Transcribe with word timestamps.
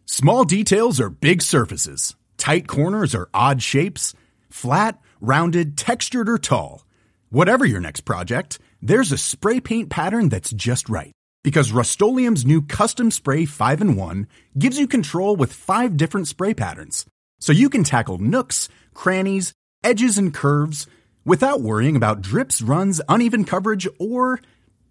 Small 0.08 0.46
details 0.46 1.00
are 1.00 1.12
big 1.12 1.44
surfaces. 1.44 2.16
Tight 2.38 2.68
corners 2.68 3.14
are 3.14 3.30
odd 3.36 3.62
shapes. 3.62 4.16
Flat, 4.50 5.00
rounded, 5.20 5.78
textured, 5.78 6.28
or 6.28 6.40
tall. 6.40 6.88
Whatever 7.30 7.66
your 7.66 7.82
next 7.82 8.02
project, 8.02 8.58
there's 8.82 9.12
a 9.12 9.18
spray 9.20 9.60
paint 9.60 9.92
pattern 9.92 10.30
that's 10.30 10.50
just 10.50 10.90
right. 10.90 11.14
Because 11.44 11.72
Rust-Oleum 11.72 12.36
Custom 12.62 13.10
Spray 13.10 13.46
5 13.46 13.82
in 13.82 13.96
1 13.96 14.28
gives 14.58 14.78
you 14.78 14.88
control 14.88 15.36
with 15.36 15.54
five 15.54 15.98
different 15.98 16.28
spray 16.28 16.54
patterns. 16.54 17.06
So 17.40 17.52
you 17.52 17.70
can 17.70 17.84
tackle 17.84 18.20
nooks, 18.20 18.70
crannies, 18.94 19.54
edges, 19.84 20.18
and 20.18 20.34
curves 20.34 20.86
without 21.26 21.62
worrying 21.62 21.96
about 21.96 22.22
drips, 22.22 22.62
runs, 22.62 23.02
uneven 23.10 23.46
coverage, 23.46 23.88
or 24.00 24.40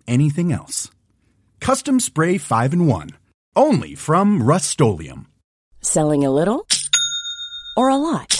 anything 0.09 0.53
else. 0.53 0.91
Custom 1.61 2.01
Spray 2.01 2.39
5 2.39 2.73
in 2.73 2.87
1. 2.87 3.11
Only 3.55 3.95
from 3.95 4.43
Rust 4.43 4.71
Selling 5.83 6.25
a 6.25 6.31
little 6.31 6.67
or 7.77 7.89
a 7.89 7.97
lot? 7.97 8.40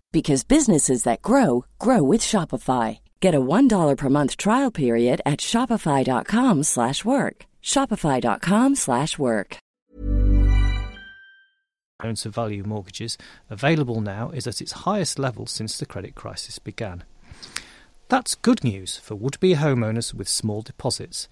because 0.11 0.43
businesses 0.43 1.03
that 1.03 1.21
grow 1.21 1.65
grow 1.79 2.03
with 2.03 2.21
Shopify. 2.21 2.99
Get 3.21 3.35
a 3.35 3.39
$1 3.39 3.97
per 3.97 4.09
month 4.09 4.35
trial 4.37 4.71
period 4.71 5.21
at 5.25 5.39
Shopify.com 5.39 6.63
slash 6.63 7.05
work. 7.05 7.45
Shopify.com 7.63 8.75
slash 8.75 9.17
work. 9.19 9.57
loan 12.03 12.15
to 12.15 12.29
value 12.29 12.63
mortgages 12.63 13.17
available 13.49 14.01
now 14.01 14.31
is 14.31 14.47
at 14.47 14.61
its 14.61 14.71
highest 14.71 15.19
level 15.19 15.45
since 15.45 15.77
the 15.77 15.85
credit 15.85 16.15
crisis 16.15 16.59
began. 16.59 17.03
That's 18.09 18.35
good 18.35 18.63
news 18.63 18.97
for 18.97 19.15
would-be 19.15 19.55
homeowners 19.55 20.13
with 20.13 20.27
small 20.27 20.61
deposits, 20.61 21.29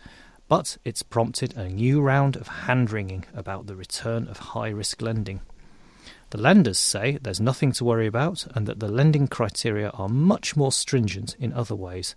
but 0.47 0.77
it's 0.85 1.03
prompted 1.03 1.57
a 1.57 1.67
new 1.67 2.01
round 2.01 2.37
of 2.37 2.47
hand-wringing 2.47 3.25
about 3.33 3.67
the 3.67 3.75
return 3.75 4.27
of 4.27 4.37
high-risk 4.37 5.01
lending. 5.01 5.41
The 6.31 6.39
lenders 6.39 6.77
say 6.77 7.17
there's 7.21 7.41
nothing 7.41 7.71
to 7.73 7.85
worry 7.85 8.05
about 8.05 8.45
and 8.55 8.67
that 8.67 8.79
the 8.79 8.87
lending 8.87 9.27
criteria 9.27 9.89
are 9.89 10.09
much 10.09 10.55
more 10.55 10.71
stringent 10.71 11.35
in 11.39 11.53
other 11.53 11.75
ways. 11.75 12.15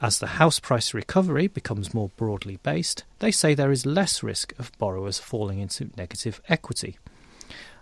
As 0.00 0.18
the 0.18 0.26
house 0.26 0.60
price 0.60 0.92
recovery 0.92 1.46
becomes 1.48 1.94
more 1.94 2.10
broadly 2.16 2.58
based, 2.62 3.04
they 3.18 3.30
say 3.30 3.54
there 3.54 3.72
is 3.72 3.86
less 3.86 4.22
risk 4.22 4.52
of 4.58 4.76
borrowers 4.78 5.18
falling 5.18 5.58
into 5.58 5.90
negative 5.96 6.40
equity. 6.48 6.98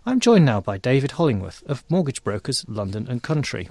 I'm 0.06 0.20
joined 0.20 0.44
now 0.44 0.60
by 0.60 0.78
David 0.78 1.12
Hollingworth 1.12 1.62
of 1.64 1.82
Mortgage 1.88 2.22
Brokers 2.22 2.64
London 2.68 3.06
and 3.08 3.22
Country. 3.22 3.68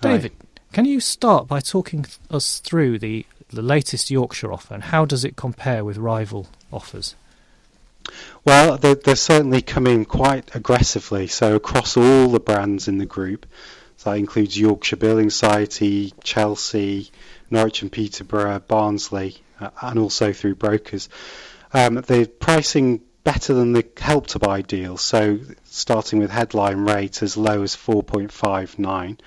David, 0.00 0.32
can 0.72 0.84
you 0.84 1.00
start 1.00 1.48
by 1.48 1.60
talking 1.60 2.06
us 2.30 2.60
through 2.60 2.98
the, 2.98 3.26
the 3.48 3.62
latest 3.62 4.10
Yorkshire 4.10 4.52
offer 4.52 4.74
and 4.74 4.84
how 4.84 5.04
does 5.04 5.24
it 5.24 5.36
compare 5.36 5.84
with 5.84 5.96
rival 5.98 6.48
offers? 6.72 7.14
Well, 8.44 8.76
they're, 8.78 8.94
they're 8.94 9.16
certainly 9.16 9.62
coming 9.62 10.04
quite 10.04 10.54
aggressively. 10.54 11.26
So 11.28 11.54
across 11.54 11.96
all 11.96 12.28
the 12.28 12.40
brands 12.40 12.88
in 12.88 12.98
the 12.98 13.06
group, 13.06 13.46
so 13.96 14.10
that 14.10 14.18
includes 14.18 14.58
Yorkshire 14.58 14.96
Building 14.96 15.30
Society, 15.30 16.12
Chelsea, 16.24 17.10
Norwich 17.50 17.82
and 17.82 17.92
Peterborough, 17.92 18.60
Barnsley, 18.60 19.36
uh, 19.60 19.70
and 19.80 19.98
also 19.98 20.32
through 20.32 20.56
brokers. 20.56 21.08
Um, 21.72 21.94
the 21.94 22.28
pricing 22.40 23.02
better 23.24 23.54
than 23.54 23.72
the 23.72 23.86
Help 23.96 24.26
to 24.28 24.38
Buy 24.38 24.62
deal. 24.62 24.96
So 24.96 25.38
starting 25.64 26.18
with 26.18 26.30
headline 26.30 26.78
rate 26.78 27.22
as 27.22 27.36
low 27.36 27.62
as 27.62 27.76
4.59 27.76 29.18